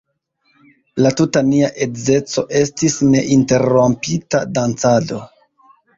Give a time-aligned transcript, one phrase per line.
[1.05, 5.25] La tuta nia edzeco estis neinterrompita dancado.